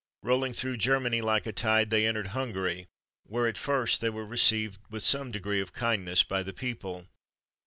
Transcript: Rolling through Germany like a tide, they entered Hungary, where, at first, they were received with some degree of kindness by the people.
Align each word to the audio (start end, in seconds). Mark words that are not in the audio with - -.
Rolling 0.23 0.53
through 0.53 0.77
Germany 0.77 1.21
like 1.21 1.45
a 1.45 1.51
tide, 1.51 1.91
they 1.91 2.07
entered 2.07 2.29
Hungary, 2.33 2.87
where, 3.23 3.47
at 3.47 3.55
first, 3.55 4.01
they 4.01 4.09
were 4.09 4.25
received 4.25 4.79
with 4.89 5.03
some 5.03 5.29
degree 5.29 5.61
of 5.61 5.73
kindness 5.73 6.23
by 6.23 6.41
the 6.41 6.53
people. 6.53 7.05